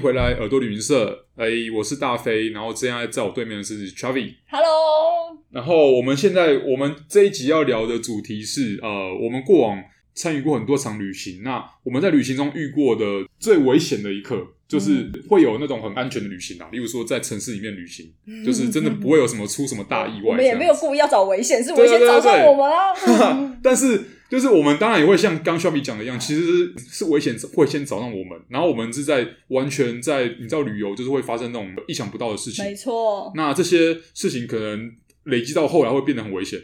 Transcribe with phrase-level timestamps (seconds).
[0.00, 1.26] 回来耳朵旅行社。
[1.36, 1.46] 哎，
[1.76, 4.34] 我是大飞，然后现在在我对面的是 Chavi。
[4.48, 5.38] Hello。
[5.50, 8.88] 然后我们现在我们这一集要聊的主题是呃，
[9.22, 9.82] 我们过往
[10.20, 18.12] 参与过很多场旅行，那我们在旅行中遇过的最危险的一刻，就是会有那种很安全的旅行啊，例如说在城市里面旅行，
[18.44, 20.28] 就是真的不会有什么出什么大意外。
[20.28, 23.56] 我们也没有故意要找危险，是危险找上我们啊。
[23.64, 32.62] 但是就是我们当然也会像刚 Shelby 讲的一样，其实是，是危险会先找上我们，然后我们是在完全在你知道旅游就是会发生那种意想不到的事情。
[32.62, 33.32] 没错。
[33.34, 34.92] 那这些事情可能
[35.24, 36.60] 累积到后来会变得很危险。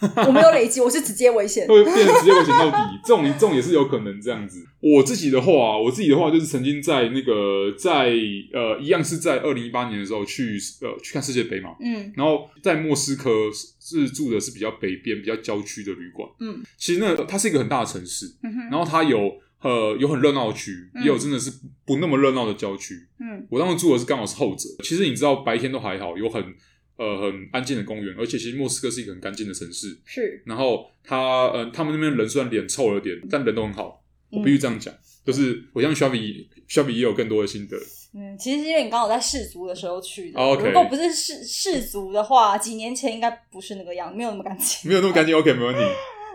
[0.26, 2.76] 我没有累积，我是直接危险，会变成直接危险到底。
[3.04, 4.66] 这种这种也是有可能这样子。
[4.80, 8.10] 我自己的话啊，我自己的话就是曾经在那个在
[8.52, 13.30] 呃，一样是在二零一八年的时候去呃去看世界杯嘛，嗯，然后在莫斯科
[13.78, 21.52] 是住的是比较北边、比较郊区的旅馆，嗯，其实那它是一个很大的城市，嗯哼，然后它有呃有很热闹的区，也有真的是
[21.84, 24.66] 不那么热闹的郊区，嗯，我当时住的是刚好是后者。
[24.82, 26.42] 其实你知道白天都还好，有很。
[27.00, 29.98] 呃，很安静的公园，而且其实莫斯科是一个很干净的城市。
[30.04, 34.04] 是，然后他，呃，他们那边人虽然脸臭了点，但人都很好。
[34.28, 37.76] 我必须这样讲，就是我像 Shelby，Shelby 也有更多的心得。
[38.14, 45.34] 嗯，其实因为你刚好在世足的时候去的如果不是世世足的话，几年前应该不是那个样，没有那么干净，没有那么干净。
[45.40, 45.80] OK，没问题。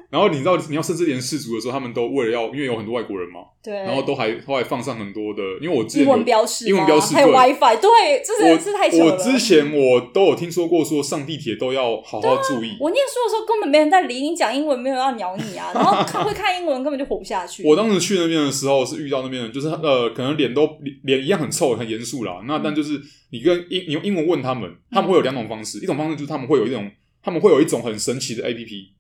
[0.09, 9.14] 然后你知道，你要甚至连世足的时候，他们都为了要，因为有很多外国人嘛，对，然后都还后来放上很多的，因为我之前英文标识，英文标识，还有 WiFi，对，这是是太巧了。
[9.14, 12.78] 我之前我都有听说过，说上地铁都要好好注意。
[12.80, 17.64] 我念书的时候根本没人在理你，讲英文没有要鸟你啊， 然后看会看英文根本就活不下去。
[17.67, 20.70] 我当时去那边的时候是遇到那边人，就是呃，可能脸都
[21.03, 22.42] 脸一样很臭很严肃啦。
[22.48, 26.89] 那但就是你跟英你用英文问他们，他们会有两种方式，一种方式就是他们会有一种
[27.23, 28.95] 他们会有一种很神奇的 APP。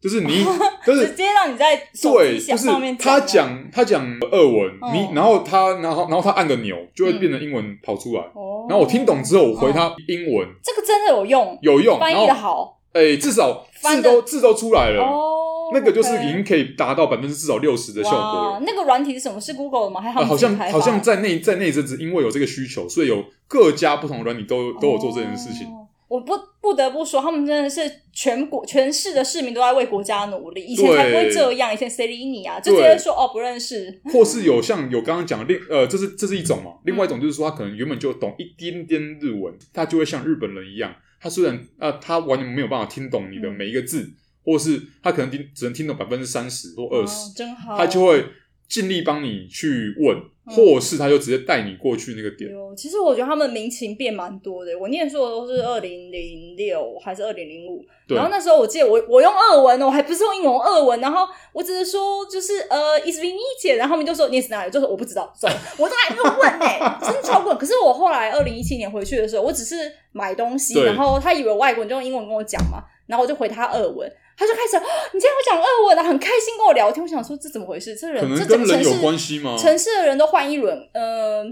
[0.00, 0.44] 就是你，
[0.86, 2.68] 就是直接让你在对，就是
[2.98, 8.20] 他讲他讲俄文，你然后他然后然后他按个钮，就会变成英文跑出来。
[8.68, 12.74] 然后我听懂之后，我回他英文，这个真的有用，有用，翻译的好。
[12.92, 15.02] 哎，至少字都字都出来了。
[15.02, 18.62] 哦，那个就是已经可以达到百分之至少六十的效果了。
[18.66, 19.38] 那个软体是什么？
[19.38, 20.00] 是 Google 的吗？
[20.00, 25.66] 还好像好像在那在那阵子，因为有这个需求，所以有各家不同的软体都都有做这件事情。
[26.08, 26.32] 我不
[26.66, 27.80] 不得不说，他们真的是
[28.12, 30.64] 全国全市的市民都在为国家努力。
[30.64, 32.58] 以前才不会这样，以前谁理你啊？
[32.58, 34.00] 就直接说哦，不认识。
[34.12, 36.72] 或是有像有刚刚讲的另呃，这是这是一种嘛？
[36.84, 44.10] 另外一种就是说，他可能原本就懂一点点日文，他就会像日本人一样，他虽然呃，他完全没有办法听懂你的每一个字，
[44.44, 48.24] 或是他可能听只能听懂百分之三十或二十，真好，他就会
[48.68, 50.16] 尽力帮你去问，
[50.46, 52.50] 或是他就直接带你过去那个点。
[52.76, 54.76] 其实我觉得他们民情变蛮多的。
[54.78, 67.54] 我念书的都是二零零六还是二零零五，然后那时候我记得我我用俄文，我还不是用英文，俄文，然后我只是说就是呃，is me 姐，然后他们就说你是哪里，就是我不知道，走，我都还没有问呢、真的超过。
[67.54, 69.76] 可是我后来二零一七年回去的时候，我只是
[70.12, 74.76] 买东西，然后他以为外国人就用英文跟我讲嘛，然后我就回他俄文，他就开始，
[75.12, 77.02] 你今天会讲俄文啊，很开心跟我聊天。
[77.02, 77.96] 我想说，这怎么回事？
[77.96, 79.56] 这人可能跟人有关系吗？
[79.58, 81.42] 城市的人都换一轮，呃，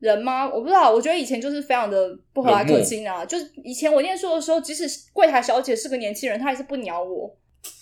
[0.00, 0.48] 人吗？
[0.48, 0.90] 我不知道。
[0.90, 3.24] 我觉得以前就是非常的不和蔼可亲啊。
[3.24, 7.32] 就是以前我念书的时候，即使柜台小姐是个年轻人，她还是不鸟我。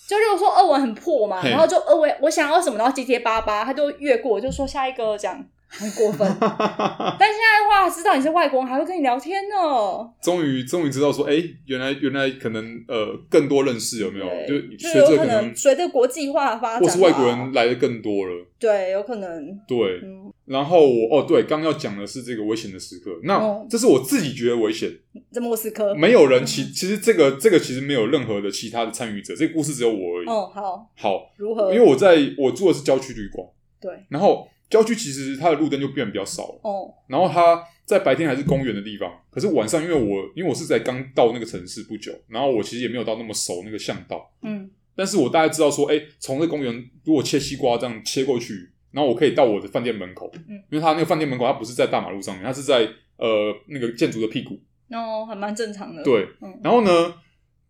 [0.07, 5.43] 就如果说俄文很破嘛，然后就俄文我想要什么，然后结结巴巴，他就越过，就说下一个讲。
[5.69, 10.09] 很过分，但现在的话，知道你是外国人，还会跟你聊天呢。
[10.21, 14.25] 终于，终于知道说，哎、欸，原来，原来可能，呃，更多认识有没有？
[14.47, 18.45] 就随着可能随着国际化的发展，或是外国人来的更多了。
[18.57, 19.59] 对，有可能。
[19.67, 23.11] 对，嗯、然后我，哦，对，刚要讲的是这个危险的时刻。
[23.23, 24.89] 那、哦、这是我自己觉得危险。
[25.31, 30.27] 在莫斯科，没有人 其其实这个这个其实没有任何的其他的参与者，这个故事只有我而已。
[30.27, 31.73] 哦，好，好，如何？
[31.73, 33.45] 因为我在我住的是郊区旅馆。
[33.81, 34.47] 对，然后。
[34.69, 52.87] 郊区其实它的路灯就变得比较少了，哦，然后它在白天还是公园的地方，可是晚上因为我因为我是在刚到那个城市不久，然后我其实也没有到那么熟那个巷道，嗯，但是我大概知道说，哎，从这公园如果切西瓜这样切过去，然后我可以到我的饭店门口，嗯，因为它那个饭店门口它不是在大马路上面，它是在
[53.17, 54.59] 呃那个建筑的屁股，
[54.91, 57.13] 哦，还蛮正常的，对，嗯，然后呢？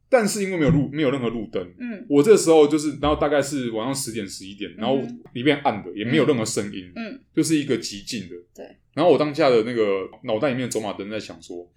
[0.09, 5.01] 但是因为没有路，没有任何路灯，嗯，我这个时候就是，然后大概是晚上十点十一点，然后
[5.33, 8.65] 里面暗的，也没有任何声音，嗯，就是一个极静的，对。
[8.93, 11.69] 然后我当下的那个脑袋里面走马灯在想说，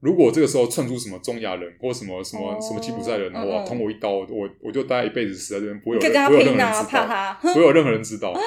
[0.00, 8.38] 如果这个时候窜出什么中亚人或什么什么什么吉普赛人，然后捅我一刀，我我就待一辈子死在这边，不会有人，不会有任何人知道，不会有任何人知道。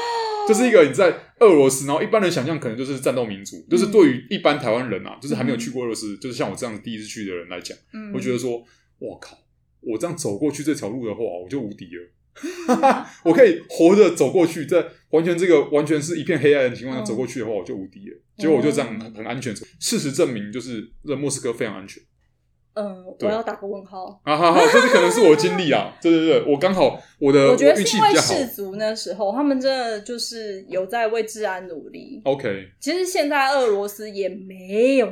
[0.48, 8.64] 这是一个你在俄罗斯，然后一般人想象可能就是战斗民族，就是对于一般台湾人啊，就是还没有去过俄罗斯，就是像我这样第一次去的人来讲，嗯，我觉得说。
[9.00, 9.38] 我靠！
[9.82, 13.06] 我这样走过去这条路的话，我就无敌了。
[13.24, 18.18] 我可以活着走过去，在完全这个完全是一片黑暗的情况下走过去的话，我就无敌了。
[18.38, 19.56] 结果我就这样很安全。
[19.80, 22.04] 事实证明，就是这莫斯科非常安全。
[22.76, 24.22] 嗯，我要打个问号。
[24.24, 25.98] 啊哈哈，这是可能是我的经历啊。
[26.02, 32.22] 对对对，我刚好我的我觉得是因为世足那时候，他们真的就是有在为治安努力。
[32.24, 35.12] OK，其实现在俄罗斯也没有。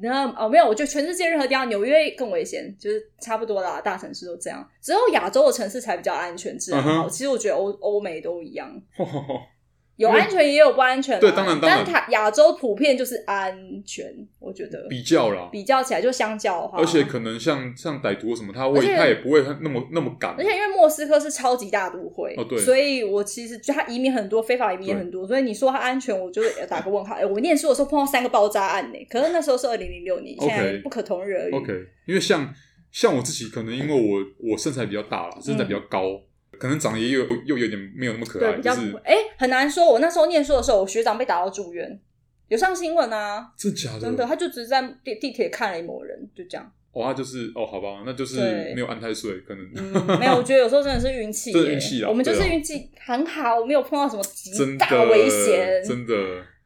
[0.00, 6.90] 那哦，没有，我觉得全世界任何地方，纽约更危险，就是差不多啦，大城市都这样，只有亚洲的城市才比较安全，治安好。
[6.90, 7.10] Uh huh.
[7.10, 8.70] 其实我觉得欧欧美都一样。
[9.98, 11.82] 有安全也有不安全，对，当然当然。
[11.84, 13.52] 但它亚洲普遍就是安
[13.84, 14.06] 全，
[14.38, 20.36] 我觉得比较啦，比较起来就相较的话，而且可能像像歹徒什么，他会他也不会那么那么敢。
[20.38, 27.16] 而且因为莫斯科是超级大都会，哦对，所以我其实就他移民很多，非法移民也很多，所以你说他安全，我就打个问号。
[27.16, 31.52] 哎，我念书的时候碰到三个爆炸案呢，可是那时候是二零零六年，现在不可同日而语。
[31.52, 31.72] OK，
[32.06, 32.54] 因为像
[32.92, 36.22] 像我自己，可能因为我我身材比较大了，身材比较高。
[36.58, 39.86] 可能长得也有又有点没有那么可爱，比较就是哎、欸、很难说。
[39.86, 42.00] 我那时候念书的时候，我学长被打到住院，
[42.48, 44.00] 有上新闻啊，真假的？
[44.00, 46.72] 真的，他就只是在地地铁看了一某人，就这样。
[46.92, 48.40] 哦，他就是哦，好吧，那就是
[48.74, 50.36] 没有安太岁，可能、嗯、没有。
[50.36, 52.08] 我觉得有时候真的是运气， 真的运气啊。
[52.08, 56.14] 我们就是运气很好，我没有碰到什么极大危险，真的。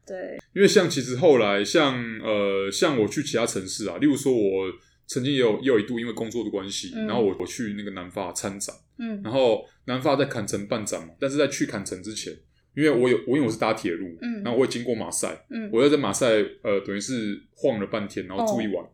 [0.05, 4.65] 对，因为像其实后来像呃像我去其他城市啊，例如说我。
[5.05, 12.33] 曾经也有也有一度因为工作的关系，嗯、然后我我去那个南法参展，嗯，然后南法在坎城办展嘛，但是在去坎城之前，
[12.75, 16.27] 因为我有我因为我是搭铁路，嗯，然后我也经过马赛，嗯，我又在马赛
[16.63, 18.85] 呃等于是晃了半天，然后住一晚，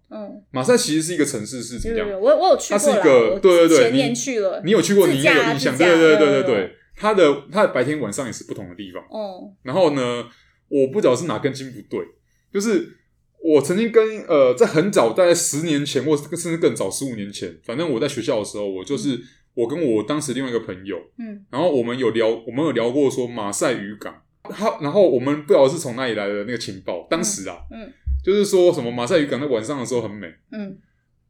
[0.51, 2.09] 马赛其实是一个城市是怎么样？
[2.19, 10.25] 我我有去过，它是一个对对对，前年去了，你，你有去过，你应该有印象，对对对对对对，它的它的白天晚上也是不同的地方，嗯，然后呢，
[10.67, 11.99] 我不知道是哪根筋不对，
[12.51, 12.95] 就是。
[13.41, 19.21] 我曾经跟呃，在很早，大概十年前，或甚至更早，十五年前，反正我在学校的时候，我就是、嗯、
[19.53, 24.13] 我跟我当时另外一个朋友，嗯，然后我们有聊，我们有聊过说马赛渔港，
[24.43, 27.93] 他，然后我们不知道是从哪里来的那个情报，当时啊，嗯，嗯
[28.23, 30.77] 就是说什么马赛渔港在晚上的时候很美，嗯，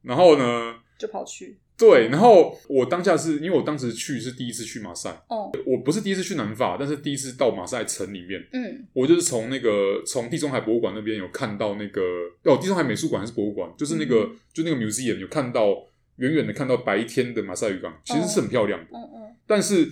[0.02, 1.58] 然后呢，就跑去。
[1.80, 12.02] 对，然后我当下是因为我当时去是第一次去马赛，哦，我不是第一次去南法，但是第一次到马赛城里面，嗯，我就是从那个从地中海博物馆那边有看到那个
[12.44, 15.68] 哦，地中海美术馆还是博物馆，就是那个、嗯、就那个 museum 有看到
[16.16, 19.90] 远远的看到白天的马赛渔港，其实是很漂亮的，嗯嗯，但是。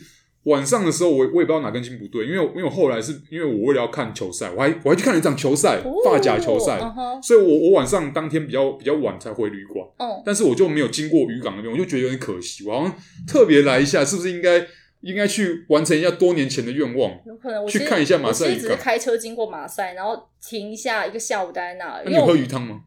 [0.48, 7.22] 晚上的时候，我我也不知道哪根筋不对，因为因为我后来是因为我为了要看球赛，我还我还去看了一场球赛，发甲球赛，哦 uh.
[7.22, 12.96] 所以我我晚上当天比较比较晚才回旅馆，哦，但是我就没有经过渔港那边，我就觉得有点可惜，我好像
[13.26, 14.66] 特别来一下，是不是应该
[15.02, 17.12] 应该去完成一下多年前的愿望？
[17.26, 18.56] 有可能我去看一下马赛渔港。
[18.56, 22.02] 我只是开车经过马赛，然后停一下一个下午待在那。
[22.04, 22.80] 那你有喝鱼汤吗？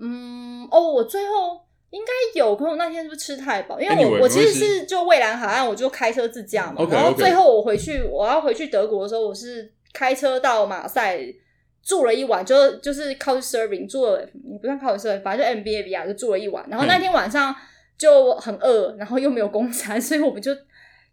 [0.00, 1.67] 嗯，哦，我最后。
[1.90, 3.80] 应该有，可是我那天是不是吃太饱？
[3.80, 6.82] 因为我 Anyway, 我其实是就蔚蓝海岸，我就开车自驾嘛。
[6.82, 11.18] Okay, 然后最后我回去，我要回去德国的时候，我是开车到马赛
[11.82, 16.64] 住了一晚，就就是 couch serving 住了，也不算 couch serving，反正就 MBAB 啊，就住了一晚。
[16.68, 17.54] 然后那天晚上
[17.96, 20.52] 就很饿，然后又没有公餐， 所以我们就。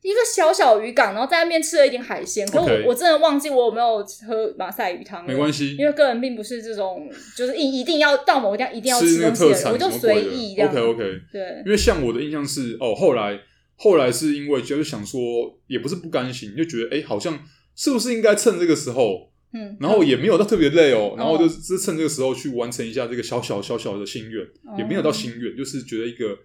[0.06, 2.46] 一个小小渔港，然后在那边吃了一点海鲜。
[2.48, 5.26] 可是我.我真的忘记我有没有喝马赛鱼汤。
[5.26, 10.72] 没关系，因为个人并不是这种，就是一一定要到某个地方一定要吃东西的，我就随意这样。
[10.72, 11.64] OK OK，对。
[11.66, 13.40] 因为像我的印象是，哦，后来
[13.76, 15.20] 后来是因为就是想说，
[15.66, 17.40] 也不是不甘心，就觉得哎，好像
[17.76, 26.38] 是不是应该趁这个时候，嗯，然后也没有到特别累哦，嗯、然后就是趁这个时候去完成一下这个小小小小的心愿，嗯、也没有到心愿，就是觉得一个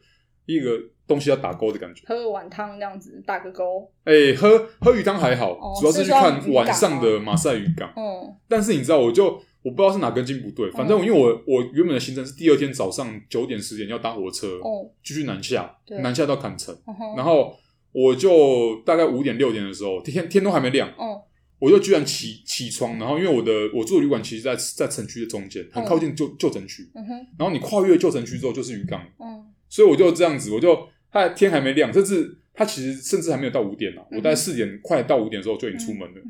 [0.47, 0.79] 一个。
[1.11, 3.85] 东西要打勾的感觉，喝碗汤这样子打个勾。
[4.05, 7.93] 哎、欸，喝喝鱼汤还好，哦、主要是去看晚上的马赛渔港。
[7.97, 9.25] 嗯，但是你知道，我就
[9.63, 17.57] 我不知道是哪根筋不对，反正我因为我我原本的行程是第二天早上九点十点要搭火车，哦，继续南下，南下到坎城，嗯、然后
[17.91, 21.21] 我就大概五点六点的时候，天天都还没亮，哦、
[21.59, 27.27] 我就居然起起床，然后因为我的我住的旅馆其实在在城区的中间，很靠近旧旧城区，嗯、哼。
[27.37, 30.89] 然后你跨越旧城区之后就是渔港，嗯，所以我就这样子，我就。
[31.13, 34.03] 他天还没亮，甚至他其实甚至还没有到五点呢。
[34.13, 36.21] 我大概四点快到五点的时候就已经出门了。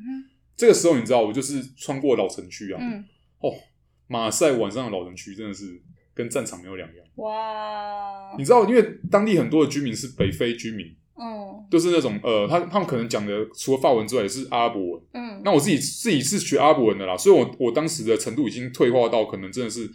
[0.57, 2.81] 这个时候你知道，我就是穿过老城区啊。
[3.41, 3.53] 哦，
[4.07, 5.83] 马赛晚上的老城区真的是
[6.15, 7.07] 跟战场没有两样。
[7.17, 8.35] 哇！
[8.39, 10.87] 你知道，因为当地很多的居民是北非居民，
[11.19, 15.03] 嗯，就是那种呃，他他们可能讲的除了法文之外也是阿拉伯文。
[15.13, 19.91] 嗯，那我自己自己是学阿拉伯文的啦，所以我我当时的程度已经退化到可能真的是。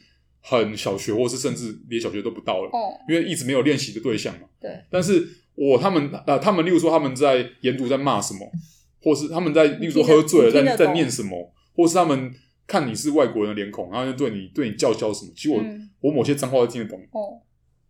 [0.48, 4.48] 很小学，或是甚至连小学都不到了，哦，因为一直没有练习的对象嘛。
[4.62, 4.72] 对。
[4.92, 8.48] 但是我他们呃，他们例如说他们在研读在骂什么，
[9.02, 12.32] 或是他们在例如说喝醉了在在念什么，或是他们
[12.68, 15.32] 看你是外国人的脸孔，然后就对你对你叫嚣什么。
[15.36, 17.00] 其实我、嗯、我某些脏话都听得懂。
[17.12, 17.42] 哦。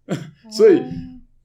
[0.49, 0.79] 所以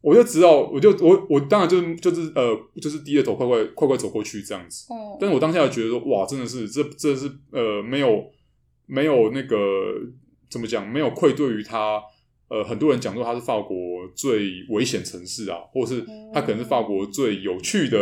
[0.03, 4.87] 我就知道，我就我我当然就是就是呃，就是低着头快快快快走过去这样子。
[4.93, 5.17] 哦。
[5.21, 8.25] 但是我当下觉得说，哇，真的是这这是呃，没有
[8.87, 9.57] 没有那个
[10.51, 12.03] 怎么讲，没有愧对于他。
[12.53, 16.05] 呃，很多人讲说他是法国最危险城市啊，或是
[16.35, 17.97] 他可能是法国最有趣的、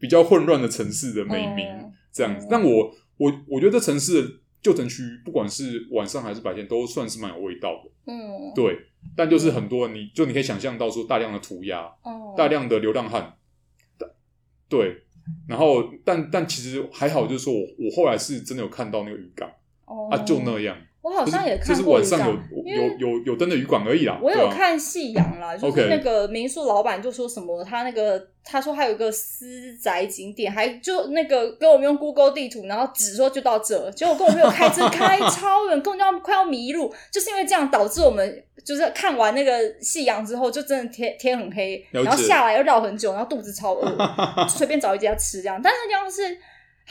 [0.00, 1.64] 比较混乱的城市的美名
[2.12, 2.48] 这样子。
[2.50, 4.28] 但我我我觉得这城市的
[4.60, 8.12] 旧城区，不管是晚上还是白天，都算是蛮有味道的。
[8.12, 8.76] 嗯，对。
[9.14, 11.88] 但就是很多，你就你可以想象到说，大量的涂鸦，
[12.36, 13.36] 大量的流浪汉，
[14.68, 15.04] 对。
[15.46, 19.48] 然后，但但其实还好，就是说我我后来是真的有看到那个渔港，
[20.10, 20.76] 啊，就那样。
[21.02, 24.16] 我好像也看过，就是晚上有有有有灯的渔馆而已啦。
[24.22, 43.96] 我有看夕阳啦，就是那个民宿老板就说什么，他那个他说他有个私宅景点，还就那个跟我们用 Google 地图，然后只说就到这，结果跟我们有开车 开超远，根本就要快要迷路，就是因为这样导致我们就是看完那个夕阳之后，就真的天天很黑，然后下来又绕很久，然后肚子超饿，
[44.48, 46.38] 随便找一家吃这样，但是这样是。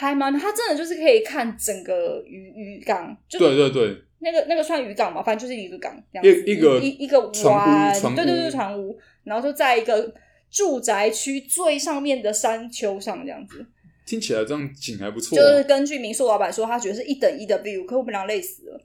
[0.01, 10.11] 还蛮，它真的就是可以看整个渔渔港，就对对对，那个那个算渔港嘛，反正就是一个港，一一个一一个湾，对对对，船屋，然后就在一个
[10.49, 13.63] 住宅区最上面的山丘上这样子，
[14.03, 15.37] 听起来这样景还不错。
[15.37, 18.81] 就是根据民宿老板说，他觉得是一等一的 view，可我们俩累死了，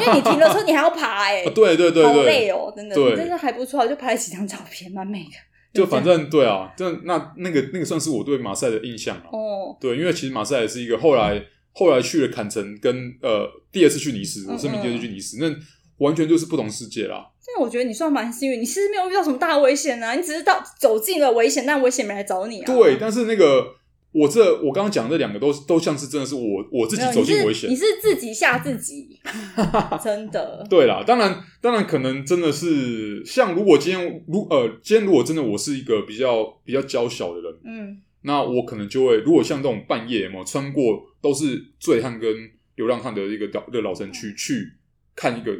[0.00, 5.47] 因为你停了车，你还要爬，哎， 对对对，好累哦，真的，真的还不错，就拍了几张照片，蛮美的。
[5.72, 9.24] 就反正对啊，这那那个那个算是我对马赛的印象了。
[9.30, 15.54] 哦，对，因为其实马赛也是一个后来后来去了坎城，跟呃第二次去尼斯，我生命第二次去尼斯，那
[16.04, 17.26] 完全就是不同世界啦。
[17.46, 22.66] 但我觉得你算蛮幸运，你其实没有遇到什么大危险啊，你只是到走进了危险，但危险没来找你啊。
[22.66, 23.77] 对，但是那个。
[24.10, 29.18] 我这我刚刚讲的这两个都都像是真的是我我自己走进危险，你是自己吓自己，
[30.02, 30.66] 真的。
[30.68, 40.82] 对啦，当然当然可能真的是像如果今天如呃今天如果真的我是一个比较比较娇小的人，嗯，那我可能就会如果像这种半夜嘛穿过
[41.20, 42.30] 都是醉汉跟
[42.76, 44.72] 流浪汉的一个老的老城区去
[45.14, 45.52] 看一个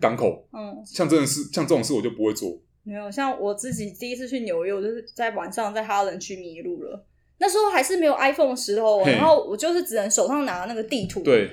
[0.00, 2.60] 港口，嗯，像真的是像这种事我就不会做。
[2.84, 7.04] 没有，像我自己第一次去纽约，我就是在晚上在哈伦区迷路了。
[7.38, 11.50] 那时候还是没有 iPhone 的时候，然后我就是只能手上拿那个地图，对，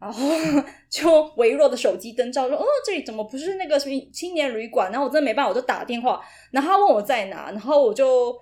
[0.00, 0.22] 然后
[0.88, 4.90] 就微弱的手机灯照说，哦，这里怎么不是那个什么青年旅馆？
[4.92, 6.20] 然后我真的没办法，我就打电话，
[6.50, 8.34] 然后他问我在哪，然后我就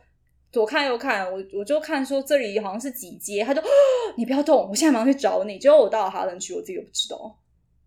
[0.53, 3.65] 左看右看，我我就看说这里好像是几街，他就，哦，
[4.17, 5.59] 你不要动，我现在马上去找你。
[5.59, 7.39] 结果我到了哈登区，我自己都不知道。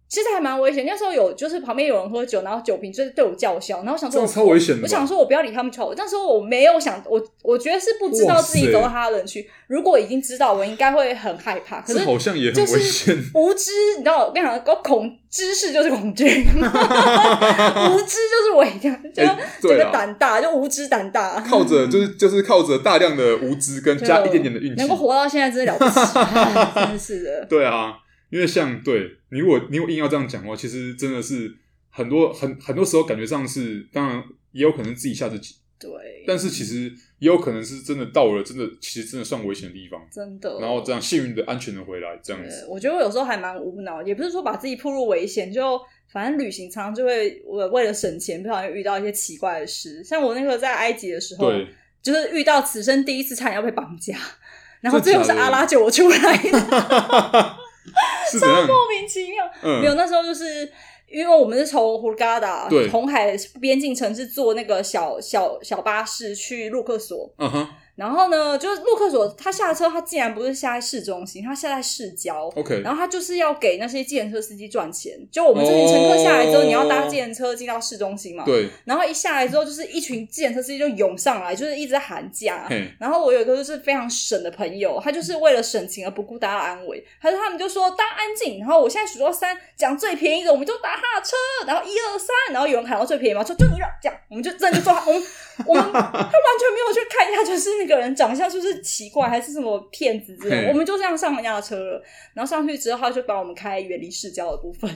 [0.10, 5.94] 其实还蛮危险，那时候有就是旁边有人喝酒，然后酒瓶就是对我叫嚣，然后我想说我超危险的，我想说我不要理他们吵。
[5.96, 11.80] 那时候我没有想我我觉得是不知道自己走到他人去，如果已经知道，我应该会很害怕。
[11.82, 19.24] 可是好像也很危险，无知，你知道我跟你讲，恐知识就是恐惧， 无知就是伪的，就
[19.70, 25.94] 这个胆大，就无知胆大，靠着就是就是靠着大量的无知跟加一点点的运气，能够活到现在真的了不起，
[26.89, 27.94] 真是的，对啊。
[28.29, 31.53] 因为像对你如果你如果硬要这样讲的话，其实真的是
[31.89, 35.55] 很多很很多时候感觉上是，当然也有可能自己吓自己。
[35.79, 35.89] 对，
[36.27, 40.59] 但是其实也有可能是真的到了真的其实真的算危险的地方，真的。
[40.59, 42.65] 然后这样幸运的安全的回来这样子。
[42.67, 45.79] 我觉得我有时候还蛮无脑，也不是说把自己暴入危险，就
[46.12, 50.03] 反正旅行常常就会我为了省钱，不小心遇到一些奇怪的事。
[50.03, 51.67] 像我那个在埃及的时候，对，
[52.03, 54.17] 就是遇到此生第一次差点要被绑架，
[54.81, 57.55] 然后最后是阿拉救我出来的。
[58.39, 60.72] 超莫名其妙，嗯、没有那时候就是
[61.08, 67.31] 因为我们是从胡嘎达红海边境城市坐那个小小小巴士去陆克索。
[67.38, 67.67] 嗯哼。
[68.00, 72.48] 然后呢，就是陆克所，他下车，他竟然不是下在市中心，他下在市郊。
[72.56, 75.20] OK，然后他就是要给那些计程车司机赚钱。
[75.29, 78.46] 就我们这群乘客下来之后，你要搭计程车进到市中心嘛？
[78.46, 78.70] 对。
[78.86, 82.70] 然后一下来之后，就是一群计程车司机就涌上来，就是一直在喊价。
[82.98, 88.60] 然后我有一个就是非常省的朋友，他就是为了省钱而不顾大家安危，他说他们就说大家安静。
[88.60, 91.36] 然后我现在数到三，讲最便宜的，我们就搭他的车。
[91.68, 95.24] 然后一二三，然后有人喊到最便宜嘛，说就你了，这样我们就真的就坐他，我们
[95.65, 98.00] 我们他完全没有去看一下，就是那个。
[98.00, 100.69] 个人长相是不是奇怪，还是什么骗子之类的？
[100.69, 102.00] 我们就这样上人家的车了，
[102.36, 104.88] 然后上去之后，他就帮我们开远离市郊的部分。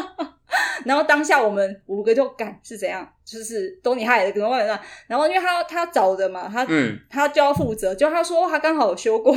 [0.84, 9.34] 然后当下我们五个就干是怎样，就是都你害的，可能外面然后因为他他找的嘛，他、嗯、他就要负责，就他说他刚好有修过。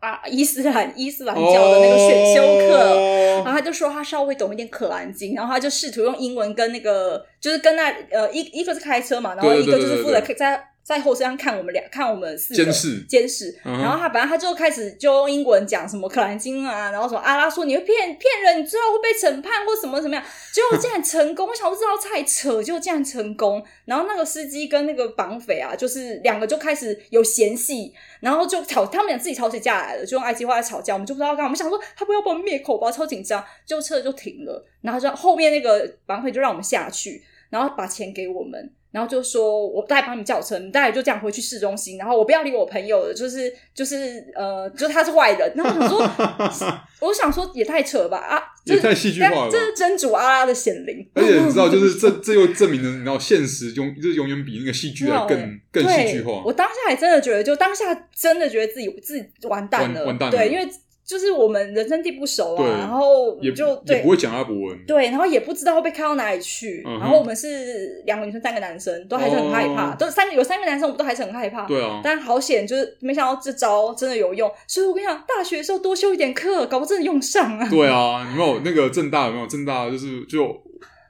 [0.00, 13.04] 啊，伊斯兰伊斯兰教的那个选修课，哦、然后他就说他稍微懂一点可兰经，然后他就试图用英文跟那个，就是跟那呃一一个是开车嘛，然后一个就是负责在在后车厢看我们俩，看我们四个监视。
[13.06, 38.72] 监视，然后他反正他就开始就用英文讲什么可兰经啊，然后什么阿拉说你会骗骗人，你最后会被审判或什么怎么样，结果竟然成功，我想不知道太扯，结果竟然成功，然后那个司机跟那个绑匪啊，就是两个就开始有嫌隙，然后就吵，他们俩自己吵起架来了，就用埃及话在吵架，我们就不知道干嘛，我们想说他不要把我们灭口吧，超紧张，就车就停了，然后就后面那个绑匪就让我们下去，然后把钱给我们。
[38.90, 41.98] 然后就说，我待会帮你叫车，你大概就这样回去市中心。
[41.98, 45.52] 然后我不要理我朋友的，就是就是呃，就是他是坏人。
[45.54, 49.50] 然后我说， 我想说也太扯了吧啊，也太戏剧化了。
[49.50, 51.06] 这是真主阿拉的显灵。
[51.14, 56.42] 而且你知道，就是这 这又证明了，你知道现实永就是永远比那个戏剧还更更戏剧化。
[56.44, 60.36] 我当下还真的觉得，就当下真的觉得自己自己完蛋了，完蛋了。
[60.36, 60.66] 对，因为。
[61.08, 66.82] 就是我们人生地不熟啊，然后也就对，也不会讲阿拉伯文，对，然后也不知道会被开到哪里去。
[66.84, 71.66] 然后我们是两个女生，三个男生，都还是很害怕，都三个有三个男生，我们都还是很害怕。
[71.66, 74.52] 对啊，但好险，就是没想到这招真的有用。
[74.66, 77.66] 所以我跟你讲，大学的时候多修一点课，搞不好真的用上啊。
[77.70, 80.54] 对啊，有没有那个正大有没有正大就是就。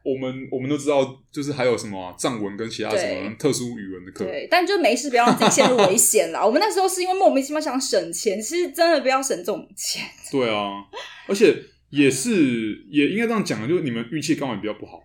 [0.05, 4.25] 我们我们都知道，就是还有什么藏文跟其他什么特殊语文的课。
[4.25, 6.41] 对，但就没事，不要让自己陷入危险啦。
[6.47, 10.05] 我们那时候是因为莫名其妙想省钱，其实真的不要省这种钱。
[10.31, 10.85] 对啊，
[11.27, 11.55] 而且
[11.91, 15.03] 也是也应该这样讲的，就是你们运气刚好也比较不好。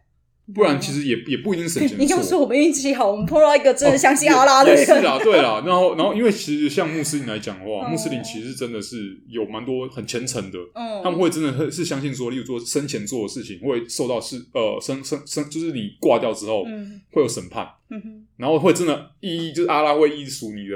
[0.53, 1.97] 不然其实也也不一定省钱。
[1.97, 4.85] 你刚说我们运气好，我们碰到一个真的相信阿拉的人。
[4.85, 5.63] 是啦，对啦。
[5.65, 10.59] 然后，然后因为其实像穆斯林来讲的话，穆斯林其实真的是有蛮多很虔诚的。
[10.73, 11.01] 嗯。
[11.01, 16.65] 他们会真的是相信说，例如说生前做的事情会受到是呃生生生，就是你挂掉之后，
[17.11, 17.65] 会有审判。
[17.89, 18.27] 嗯哼。
[18.35, 20.75] 然后会真的一一就是阿拉会一一数你的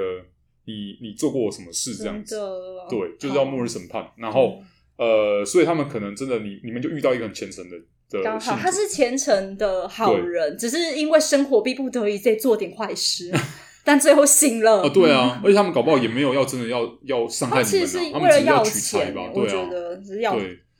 [0.64, 2.40] 你你做过什么事这样子。
[2.88, 4.06] 对，就是要末日审判。
[4.16, 4.62] 然后
[4.96, 7.76] 呃，所以他们可能真的你你们就遇到一个很虔诚的。
[8.22, 13.30] 刚好他是虔诚的好人，只是因为生活逼不得已在做点坏事，
[13.84, 14.82] 但最后醒了。
[14.82, 19.30] 哦，对啊，而且他们搞不好也没有要真的要要伤害你们，其实是为了要钱吧？
[19.34, 20.36] 我觉得只是要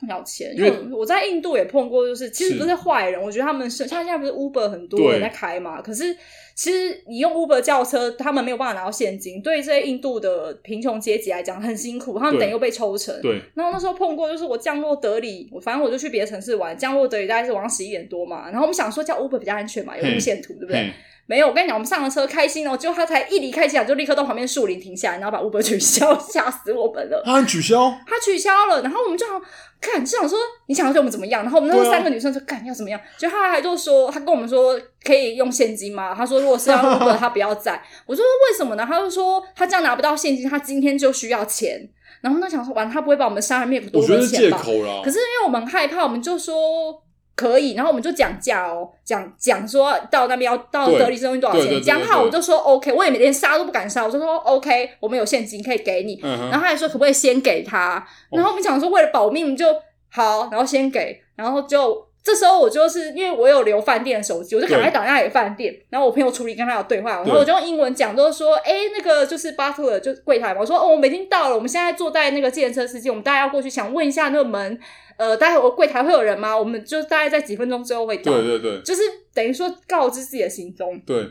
[0.07, 0.53] 要钱。
[0.55, 6.15] 因为我在印度也碰过，就是其实不是坏人，我觉得他们是像现在不是 Uber 很多人在开嘛，可是。
[6.59, 9.41] 其实你用 Uber 叫车，他们没有办法拿到现金。
[9.41, 13.17] 对于这些印度的贫穷阶级来讲，很辛苦，他们等于又被抽成。
[13.21, 13.39] 对。
[13.55, 18.49] 然后那时候碰过，就是我降落德里，我反正我就去别的城市玩，降落德里大概是晚上十一点多嘛。
[18.51, 20.91] 然后我们想说叫 Uber 比较安全嘛，有路线图，对不对？
[21.29, 27.21] 没有，我跟你讲，我们上了车开心哦，结果他才一离开机场，就立刻到旁边树林停下来，然后把 Uber 取消， 吓死我们了。
[27.23, 27.95] 他取消？
[28.07, 29.39] 他取消了，然后我们就想
[29.79, 31.43] 看，就想说你想要对我们怎么样？
[31.43, 32.99] 然后我们那时候三个女生说，干要怎么样？
[33.15, 36.15] 就他还就说，他跟我们说可以用现金吗？
[36.15, 37.79] 他说如果是要 Uber， 他不要在。
[38.07, 38.83] 我说为什么呢？
[38.89, 41.87] 他就说他这样拿不到现金，他今天就需要钱。
[42.21, 44.57] 然后他想说，完他不会把我们杀人灭口多少钱吧？
[45.03, 47.03] 可是因为我们害怕，我们就说。
[47.39, 59.65] 可以，然后我们就讲价哦，讲讲说到那边要到德里市中心多少钱，讲好我就说 OK，我也连杀都不敢杀，我就说 OK，我们有现金可以给你，嗯、然后他还说可不可以先给他，然后我们想说为了保命就
[60.11, 74.79] 好，然后先给，然后就这时候我就是因为我有留饭店的手机，我就赶快打电话给饭店，然后我朋友处理跟他有对话，然后我就用英文讲，就是说哎那个就是 butler 就柜台嘛，我说哦我们已经到了，我们现在坐在那个计程车司机，我们大家要过去，想问一下那个门。
[75.17, 76.57] 呃，待会我柜台会有人吗？
[76.57, 78.31] 我们就大概在几分钟之后会到。
[78.31, 79.01] 对对对，就是
[79.33, 80.97] 等于说告知自己的行踪。
[81.05, 81.29] 对。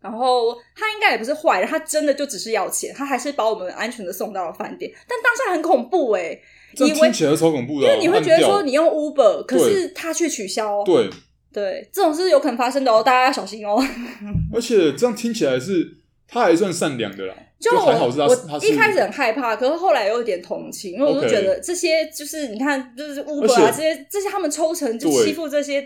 [0.00, 4.90] 然后他应该也不是坏人，他真的就只是要钱，他还是把我们安全的送到了饭店。
[5.06, 10.82] 但当下很恐怖诶，以为听起来超恐怖的，因为你会觉得说你用 Uber，可是他却取消。
[10.84, 11.08] 对
[11.52, 13.82] 对，这种是有可能发生的哦，大家要小心哦。
[14.54, 15.96] 而且这样听起来是
[16.28, 17.34] 他还算善良的啦。
[17.58, 25.84] 就我，我一开始很害怕，可是后来有点同情，因为我就觉得这些就是你看，就是 Uber 啊，这些这些他们抽成就欺负这些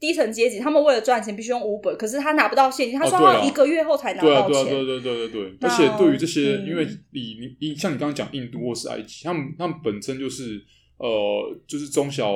[0.00, 4.64] 低层阶级，他们为了赚钱必须用 Uber，可是他拿不到现金，他说他一个月后才拿到钱。
[4.64, 5.56] 对啊对对对对对。
[5.60, 10.62] 而且对于这些，因为你你你像你刚刚讲印度或是埃及，他们他们本身就是
[10.98, 12.34] 呃，就是中小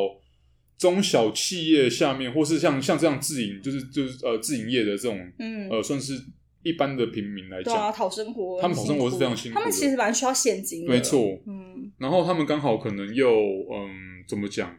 [0.78, 6.14] 中小企业下面，或是像像这样自营，就是就是呃自营业的这种，嗯呃算是。
[6.64, 9.60] 一般的平民来讲，对啊，讨生活，他们讨生活是非常辛苦的。
[9.60, 11.20] 他们其实蛮需要现金的，没错。
[11.44, 14.72] 嗯，然后他们刚好可能又嗯，怎么讲？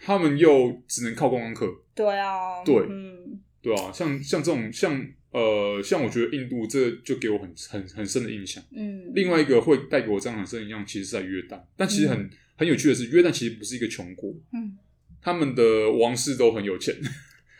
[0.00, 1.66] 他们又只能靠观光客。
[1.94, 8.62] 对啊，对，嗯，对啊，像像这种像呃，像我觉得印度这就给我很很很深的印象。
[8.74, 11.60] 嗯，另外一个会带给我这样很深的印象，其实是在约旦。
[11.76, 14.32] 但其实很很有趣的是，约旦其实不是一个穷国。
[14.52, 14.76] 嗯，
[15.20, 16.94] 他们的王室都很有钱。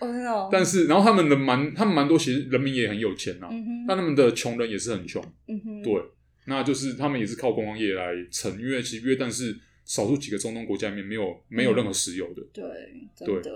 [0.01, 3.51] Oh, 但是，然后他们的蛮，他们蛮多，其实人民也很有钱呐、啊。
[3.51, 5.21] 嗯、哼但他们的穷人也是很穷。
[5.49, 6.01] 嗯哼对，
[6.45, 12.43] 那就是他们也是靠观光业来撑，因为其实约旦是少数几个中东国家里面没有没有任何石油的。
[12.53, 12.63] 对，
[13.27, 13.51] 对的。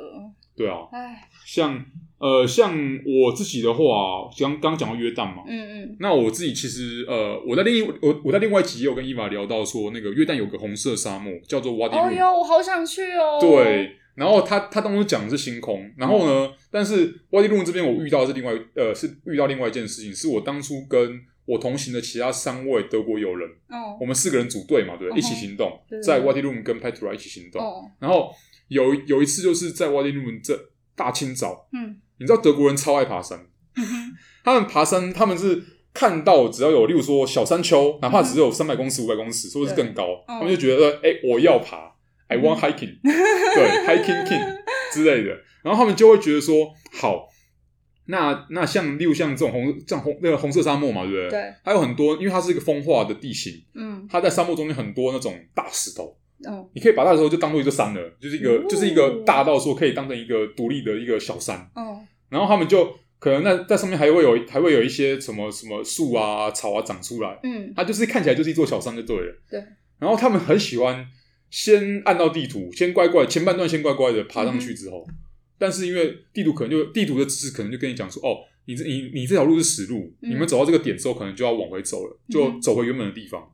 [0.54, 1.82] 对啊，唉，像
[2.18, 13.38] 呃，像我自己的话，刚刚讲到约旦嘛，嗯嗯，那我自己其实呃，我在另一我我在另外一集也有跟伊娃聊到说，那个约旦有个红色沙漠叫做瓦迪路，哦哟，我好想去哦。
[13.40, 28.32] 对，然后他他当初讲的是星空，然后呢，嗯、但是瓦迪路这边我遇到的是另外呃，是遇到另外一件事情，是我当初跟我同行的其他三位德国友人，哦，我们四个人组队嘛，对，哦、一起行动，对在瓦迪路跟 Petra 一起行动，哦，然后。
[28.68, 30.58] 有有一次，就是在瓦迪路姆这
[30.96, 33.38] 大清早，嗯，你知道德国人超爱爬山，
[34.42, 40.36] 他们爬山，他们是看到只要有，例如说小山丘，哪怕只有三百公尺、五百公尺，说是更高，对。
[40.38, 41.92] 他们就觉得，哎、我要爬
[42.28, 43.12] ，I want hiking，、嗯、
[43.54, 44.56] 对，hiking king
[44.90, 47.28] 之类的，然后他们就会觉得说，好，
[48.12, 51.30] 那那像例如像这种红像红那个红色沙漠嘛，对不对？
[51.30, 56.16] 对，还有很多，因为它是一个风化的地形，嗯，它在沙漠中间很多那种大石头。
[56.44, 56.66] Oh.
[56.74, 58.68] 你可以把它的时候就当做一座山了，就是一个、oh.
[58.68, 61.70] 就是一个大到说可以当成一个独立的一个小山。
[61.74, 61.98] Oh.
[62.28, 67.38] 然后他们就可能那在上面还会有还会有一些什么什么树啊草啊长出来。
[67.44, 69.32] 嗯，它就是看起来就是一座小山就对了。
[69.48, 69.62] 对。
[70.00, 71.06] 然后他们很喜欢
[71.48, 75.14] 先按到地图，先乖乖前半段先乖乖的爬上去之后，嗯、
[75.62, 83.48] 但是因为地图可能就地图的指示可能就跟你讲说，哦，你这你你这条路是死路，嗯、你们走到这个点之后可能就要往回走了，就走回原本的地方。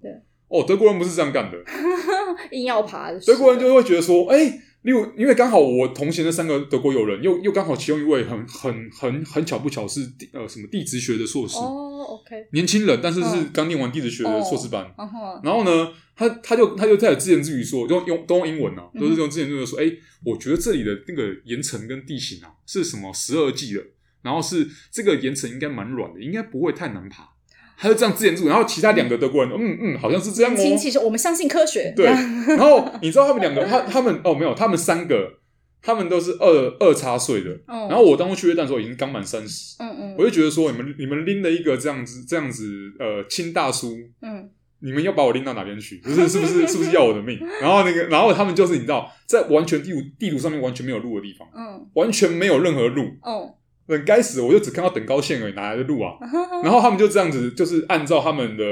[0.49, 1.59] 哦，德国人不是这样干的，
[2.53, 3.12] 硬要爬。
[3.12, 11.57] 德国人就会觉得说，哎、欸，例如因为刚好我同行的三个德国友人，又又刚好其中一位很很很很巧不巧是地呃什么地质学的硕士。
[11.59, 23.83] 哦，OK，年轻人，但是是刚念完地质学的硕士班，哦、然后呢，他他就他就在自言自语说，用用都用英文啊，都是用自言自语说，哎、欸，我觉得这里的那个岩层跟地形啊是什么十二纪的，
[24.23, 27.29] 然后是这个岩层应该蛮软的，应该不会太难爬。
[27.81, 30.77] 他就这样自言自语，然后其他两个德国人，嗯嗯，好像是这样哦。
[30.77, 31.93] 其实我们相信科学。
[31.95, 35.35] 对，然后你知道他们两个，他他们哦没有，他们三个，
[35.81, 37.51] 他们都是二二叉岁的。
[37.67, 39.77] 然后我当初去约旦的时候已经刚满三十。
[39.79, 40.14] 嗯嗯。
[40.19, 42.64] 我就觉得说，你们你们拎了一个这样子这样子
[42.99, 45.99] 呃亲大叔，嗯，你们要把我拎到哪边去？
[45.99, 47.38] 不是 是不是是不是要我的命？
[47.61, 53.55] 然后那个然后他们就是你知道，在完全地图地图上面完全没有路的地方，嗯，完全没有任何路，哦。
[53.88, 56.14] 很该死，我就只看到等高线而已，哪来的路啊？
[56.62, 58.64] 然后他们就这样子，就是按照他们的，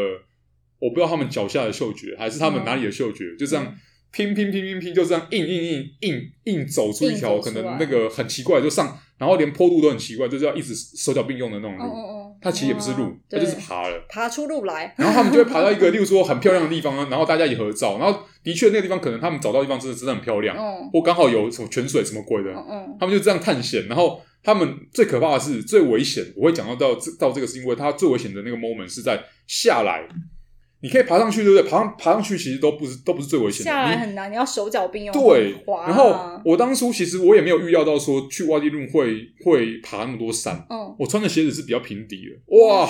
[0.78, 3.74] 我不知道他们脚下的嗅觉，还是他们哪里的嗅觉，就这样
[4.12, 12.25] 拼拼拼拼拼，就这样硬硬硬硬硬走出一条可能那个很奇怪，就上，然后连坡度都很奇怪，就是要一直手脚并用的那种路。
[12.40, 14.94] 它其实也不是路，它就是爬了，爬出路来。
[14.98, 17.98] 然后他们就会爬到一个， 例如说很漂亮的地方啊，然后大家也合照。
[17.98, 20.56] 然后的确那个地方可能他们找到地方真的真的很漂亮，
[20.92, 22.52] 或刚好有什么泉水什么鬼的，
[22.98, 24.20] 他们就这样探险，然后。
[24.42, 30.06] 他们最可怕的是最危险，我会讲到到这到这个是因为它最危险的那个 moment 是在下来，
[30.80, 31.70] 你可以爬上去，对不对？
[31.70, 35.12] 爬上爬上去其实都不是都不是最危险的，下来很难，你，你要手脚并用。
[35.12, 35.54] 对，
[35.86, 42.88] 然后我当初其实我也没有预料到说去外地路会会爬那么多山，嗯，我穿的鞋子是比较平底的，哇。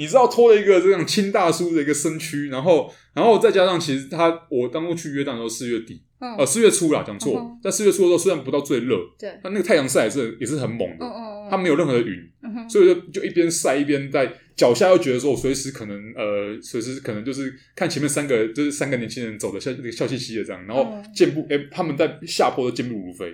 [0.00, 7.60] 你知道拖了一个这样轻大叔的一个身躯，然后，然后再加上其实他，我当初去约旦的时候四月底，嗯、呃四月初啦，讲错，嗯、哼。
[7.62, 11.06] 在四月初的时候虽然不到最热，对，但那个太阳晒也是也是很猛的，
[11.50, 23.26] 它、嗯、没有任何的云，所以就就一边晒一边在脚下又觉得说我随时可能呃随时可能就是看前面三个就是三个年轻人走的笑笑嘻嘻的这样，然后健步哎他们在下坡都健步如飞，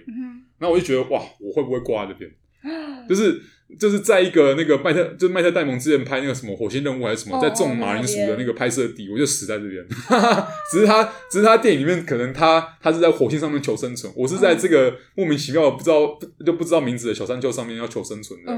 [0.58, 2.30] 然后我就觉得哇我会不会挂在这边，
[2.64, 3.40] 嗯、 就是。
[3.78, 9.84] 就是在一个那个麦特，就是麦特戴蒙之前拍那个什么火星任务还是什么，在种马铃薯的那个拍摄地，我就死在这边。
[10.70, 18.52] 只是他，只是他电影里面可能他他是在火星上面求生存，我是在这个莫名其妙不知道就不知道名字的小山丘上面要求生存的。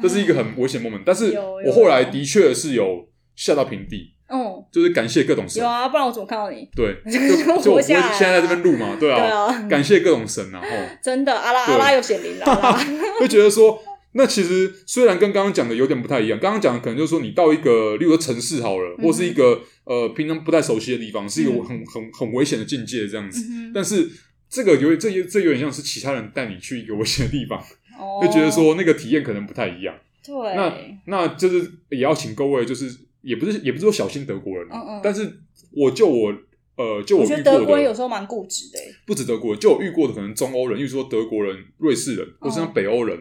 [0.00, 4.14] 这是一个很危险 moment，但是我后来的确是有下到平地。
[4.28, 5.62] 哦，就是感谢各种神。
[5.62, 6.68] 有啊，不然我怎么看到你？
[6.76, 7.18] 对，就
[7.62, 10.62] 就我现在在这边录嘛，对啊，感谢各种神啊。
[11.02, 12.78] 真的，阿拉阿拉有显灵了，
[13.18, 13.82] 会觉得说。
[14.12, 23.44] 那其实虽然跟刚刚讲的有点不太一样，刚刚讲的可能就是说你到一个，例如说城市好了，或是一个呃平常不太熟悉的地方，是一个很很很危险的境界这样子。
[23.74, 24.10] 但是
[24.48, 27.62] 这个有这这有点像是其他人带你去一个危险的地方，
[28.22, 29.94] 就觉得说那个体验可能不太一样。
[30.24, 32.90] 对，那那就是也要请各位，就是
[33.22, 34.66] 也不是也不是说小心德国人，
[35.02, 35.40] 但是
[35.72, 36.34] 我就我。
[36.78, 38.78] 呃，就我觉得德国人有时候蛮固执的。
[39.04, 43.18] 不止德国人，就我遇过的，可能中欧人，例如说德国人、瑞士人，或是像北欧人，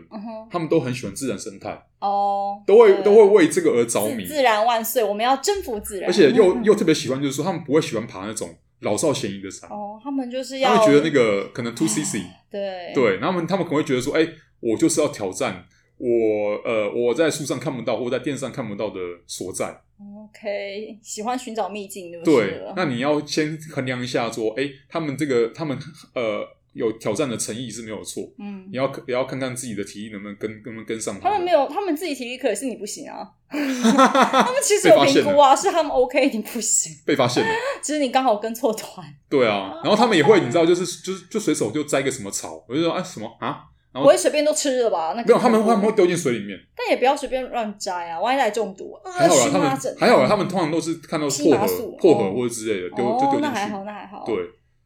[0.52, 4.24] 他们都很喜欢自然生态哦，都会都会为这个而着迷。
[4.26, 6.08] 自然万岁，我们要征服自然。
[6.08, 14.28] 而且又 又特别喜欢，就是说他们不会喜欢爬那种老少咸宜的山哦，他们就是要，他们觉得那个可能 two cc， 对对，然后他们他们可能会觉得说，哎，
[14.60, 15.65] 我就是要挑战
[15.98, 19.82] 我呃我在书上看不到或在电视上看不到的所在。
[20.00, 25.76] OK，喜欢寻找秘境，对不对，那你要先衡量一下，说，哎，他们这个他们
[26.14, 31.32] 呃有挑战的诚意是没有错，嗯，你要也要看看自己的体力能不能跟能不能跟上他们。
[31.32, 33.28] 他们没有，他们自己体力可以，是你不行啊。
[33.50, 36.94] 他们其实有评估啊，是他们 OK，你不行。
[37.04, 37.50] 被发现了，
[37.82, 39.04] 其实你刚好跟错团。
[39.28, 43.64] 对啊，然后他们也会，你知道，就是就是就随手就摘个什么草，我就说啊什么啊。
[44.02, 45.14] 不会随便都吃了吧？
[45.16, 46.58] 那没有，他们他们会丢进水里面。
[46.76, 49.12] 但也不要随便乱摘啊，万一来中毒啊。
[49.12, 51.68] 还好啦，他们还好啦，他们通常都是看到薄荷、
[52.00, 53.42] 薄荷或者之类的，丢就丢进去。
[53.42, 54.24] 那还好，那还好。
[54.26, 54.36] 对，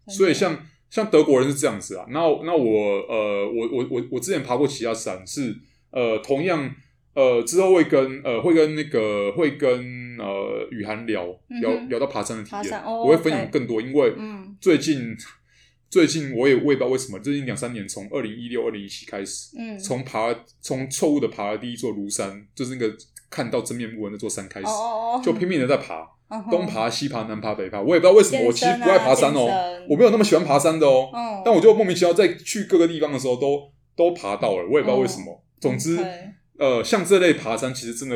[0.07, 0.57] 所以像
[0.89, 2.05] 像德国人是这样子啊。
[2.09, 5.55] 那那我呃，我我我我之前爬过其他山，是
[5.91, 6.69] 呃同样
[7.13, 11.25] 呃之后会跟呃会跟那个会跟呃雨涵聊
[11.61, 14.13] 聊聊到爬山的体验，我会分享更多，因为
[14.59, 15.15] 最近。
[15.91, 22.95] 最近我也我也不知道为什么，最近两三年，从二零一六、二零一七开始，嗯，从爬从错误的爬了第一座庐山，就是那个
[23.29, 29.45] 看到真面目的那座山开始，哦哦就拼命的在爬，嗯、东爬西爬南爬北爬，我也不知道为什么，我其实不爱爬山哦，
[29.89, 35.43] 我没有那么喜欢爬山的哦，嗯、但我就莫名其妙在去各个地方的时候都都爬到了，我也不知道为什么。
[35.43, 38.15] 嗯、总之，嗯、呃，像这类爬山，其实真的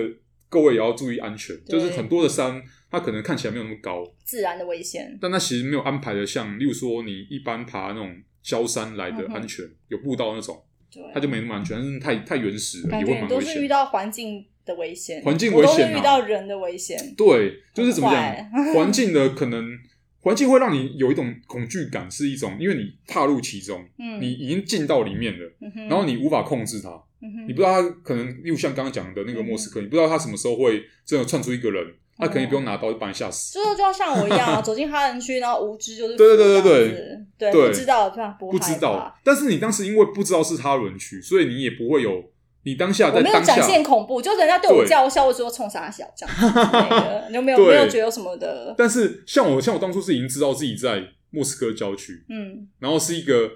[0.55, 2.63] 各位也要注意安全，就是很多的山。
[2.89, 10.63] 它可能看起来没有那么高，自然的危险，但它其实没有安排的像，例如说你一般爬那种萧山来的安全，嗯、有步道那种，
[10.93, 13.27] 对它就没那么安全，但是太太原始了，也会蛮危险。
[13.27, 16.97] 都是遇到环境的危险，环境危险、啊，都是遇到人的危险。
[17.17, 19.77] 对，就是怎么讲，环 境的可能，
[20.21, 26.89] 环境会让你有一种恐惧感，是一种，因为你踏入其中，嗯，你已经进到里面了，嗯、然后你无法控制它，
[27.25, 31.85] 嗯、你不知道他可能，例如像刚刚讲的那个莫斯科，嗯、你不知道他什么时候会真的窜出一个人。
[32.17, 36.89] 他可以不用拿刀就把你吓死，就是就要像我一样啊走进哈人区，然后无知就是对对对对
[37.37, 37.51] 对。
[37.51, 39.13] 对，不知道这样不知道。
[39.21, 42.23] 但是你当时因为不知道是哈人区，所以你也不会有
[42.63, 48.73] 你当下在当下没有展现恐怖，就人家对我叫嚣，或者说冲啥小这样，你有没有没有觉得有什么的？
[48.77, 53.51] 但是像我像我当初是已经知道自己在莫斯科郊区，嗯，然后是一个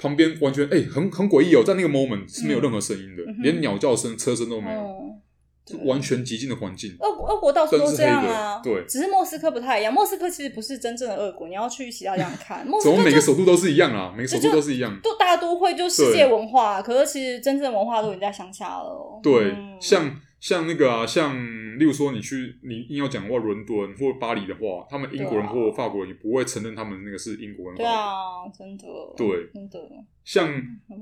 [0.00, 5.10] 旁边完全哎很很诡异哦，在那个 moment 是没有任何声音的，连鸟叫声、车声都没有。
[5.84, 9.94] 完全寂静的环境，俄国俄国到处都这样啊，对，只是莫斯科不太一样。
[9.94, 12.66] 莫斯科其实不是真正的俄国，你要去其他地方看。
[12.66, 19.20] 莫斯科每个首都都是一样啊，每个首都都是一样，都大都会就世界文化，可是其实真正文化都已经在乡下了。
[19.22, 20.10] 对，像
[20.40, 21.36] 像那个啊，像
[21.78, 27.76] 例如说你去你硬要讲话伦敦或巴黎的话，他们英国人或法国人也不会承认他们那个是英国人。
[27.76, 29.78] 对啊，真的，对，真的，
[30.24, 30.48] 像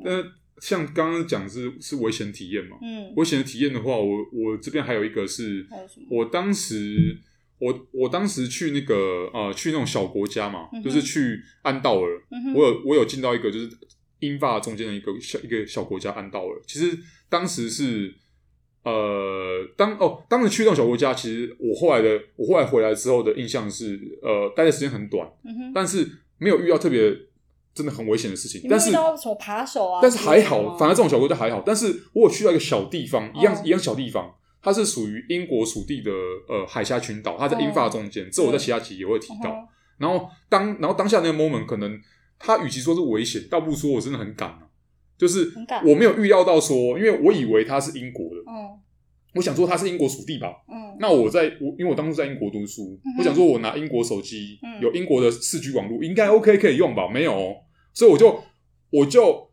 [0.05, 0.25] 呃。
[0.61, 2.77] 像刚刚讲是是危险体验嘛？
[2.83, 5.65] 嗯，危险的体验的话，我我这边还有一个是，
[6.11, 7.17] 我当时
[7.61, 13.71] 我我当时去那个呃去那种小国家嘛，嗯、就是去安道尔，嗯、哼我有我有进到一个就是
[14.19, 16.61] 英法中间的一个小一个小国家安道尔。
[16.67, 16.99] 其实
[17.29, 18.13] 当时是
[18.89, 27.15] 呃当哦当时去那种小国家，其实我后来的我后来回来之后的印象是呃待的时间很短，嗯、但是没有遇到特别。
[27.75, 30.01] 真的很危险的事情，但是什么扒手啊？
[30.03, 31.63] 但是还好，反而这种小国家还好。
[31.65, 36.11] 但是我有去到一个小地方，一样一样小地方，它是属于英国属地的
[36.49, 38.29] 呃海峡群岛，它在英法中间。
[38.33, 39.55] 这我在其他集也会提到。
[39.97, 42.01] 然后当然后当下那个 moment，可能
[42.37, 44.63] 他与其说是危险，倒不如说我真的很赶啊，
[45.19, 45.53] 就是
[45.85, 48.79] 我没有预料到说，因为我以为他是英国的，嗯，
[49.35, 57.09] 我想说他是英国属地吧，嗯，那我在我因为我当初在英国读书，我想说我拿英国手机，有英国的四 G 网络，应该 OK 可以用吧？
[57.13, 57.57] 没有。
[57.93, 58.41] 所以我就
[58.91, 59.48] 我就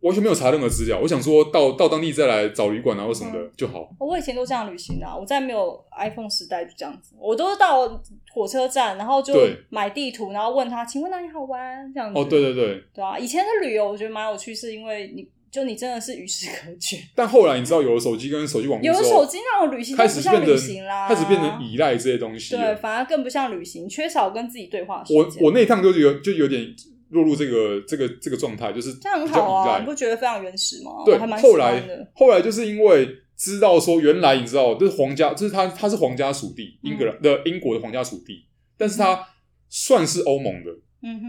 [0.00, 3.86] 完全没有查任何资料，我想说到到当地再来找旅馆啊或什么的就好。
[3.98, 9.34] 我以前都这样旅行的，我在没有 iPhone 时代就这样子，我都是到火车站，然后就
[9.68, 11.92] 买地图，然后问他，请问哪里好玩？
[11.92, 12.18] 这样子。
[12.18, 16.96] 哦，对对对，对啊，以前的旅游我觉得蛮有趣，是因为你就你真的是与世隔绝。
[17.14, 25.04] 但后来你知道有了手机跟手机网络，有了手机那种旅行开始变成旅行啦，开始变成依赖这些东西，对，反而更不像旅行，缺少跟自己对话。
[25.10, 26.74] 我我那一趟就有就有点。
[27.10, 30.90] 落入这个这个这个状态，就是这样很好啊，你不觉得非常原始吗？
[31.04, 38.44] 对，后来后来就是因为知道说，原来你知道，就是皇家，就是他他是皇家属地，英格兰的英国的皇家属地，
[38.78, 39.26] 但是他
[39.68, 40.70] 算是欧盟的，
[41.02, 41.26] 嗯哼，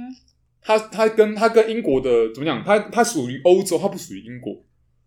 [0.61, 2.63] 他他跟他跟英国的怎么讲？
[2.63, 4.53] 他他属于欧洲，他不属于英国，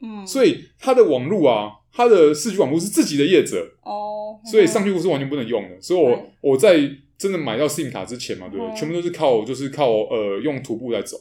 [0.02, 6.90] 嗯，所以他的网络啊，他的四 G 网络是自己的业者哦，所以上去是完全不能用的，所以我我在。
[7.16, 8.76] 真的买到 SIM 卡之前嘛，对不对？
[8.76, 11.16] 全部都是靠，就是靠呃，用徒步在走。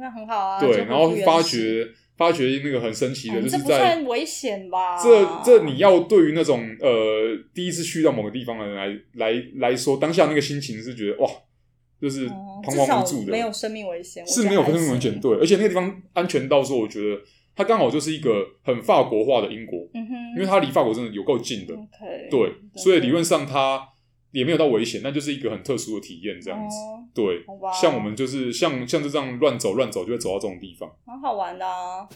[0.00, 0.60] 那很好啊。
[0.60, 3.78] 对，然后发觉发觉那个很神奇的，就是在。
[3.78, 4.96] 算危险吧？
[5.02, 11.28] 这这你要对于那种呃第一次去到某个地方的人来来来说，当下那个心情是觉得哇，
[12.00, 12.26] 就是
[12.62, 15.20] 彷徨无助的，没有生命危险，是没有生命危险。
[15.20, 17.20] 对，而且那个地方安全到说，我觉得
[17.56, 23.82] 它刚好就是一个很法国化的英国，嗯哼，因为它离法国真的有够近的，OK，对，所以理论上它
[24.32, 26.76] 也没有到危险，那就是一个很特殊的体验，这样子，
[27.14, 27.44] 对，
[27.80, 32.08] 像我们就是像像这样乱走乱走，就会走到这种地方，很好玩的啊。